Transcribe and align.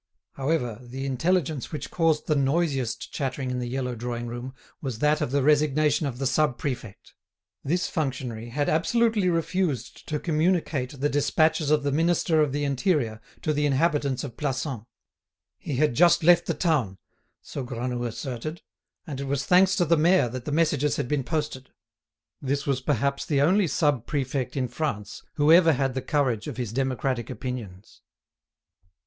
However, 0.31 0.79
the 0.81 1.05
intelligence 1.05 1.71
which 1.71 1.91
caused 1.91 2.25
the 2.25 2.35
noisiest 2.35 3.13
chattering 3.13 3.51
in 3.51 3.59
the 3.59 3.69
yellow 3.69 3.93
drawing 3.93 4.25
room 4.25 4.55
was 4.81 4.97
that 4.97 5.21
of 5.21 5.29
the 5.29 5.43
resignation 5.43 6.07
of 6.07 6.17
the 6.17 6.25
sub 6.25 6.57
prefect. 6.57 7.13
This 7.63 7.85
functionary 7.87 8.49
had 8.49 8.67
absolutely 8.67 9.29
refused 9.29 10.07
to 10.07 10.17
communicate 10.19 10.99
the 11.01 11.07
despatches 11.07 11.69
of 11.69 11.83
the 11.83 11.91
Minister 11.91 12.41
of 12.41 12.51
the 12.51 12.63
Interior 12.63 13.21
to 13.43 13.53
the 13.53 13.67
inhabitants 13.67 14.23
of 14.23 14.37
Plassans; 14.37 14.85
he 15.59 15.75
had 15.75 15.93
just 15.93 16.23
left 16.23 16.47
the 16.47 16.55
town, 16.55 16.97
so 17.43 17.63
Granoux 17.63 18.03
asserted, 18.05 18.63
and 19.05 19.21
it 19.21 19.25
was 19.25 19.45
thanks 19.45 19.75
to 19.75 19.85
the 19.85 19.97
mayor 19.97 20.27
that 20.29 20.45
the 20.45 20.51
messages 20.51 20.95
had 20.95 21.07
been 21.07 21.23
posted. 21.23 21.69
This 22.41 22.65
was 22.65 22.81
perhaps 22.81 23.23
the 23.23 23.41
only 23.41 23.67
sub 23.67 24.07
prefect 24.07 24.57
in 24.57 24.67
France 24.67 25.21
who 25.35 25.51
ever 25.51 25.73
had 25.73 25.93
the 25.93 26.01
courage 26.01 26.47
of 26.47 26.57
his 26.57 26.73
democratic 26.73 27.29
opinions. 27.29 28.01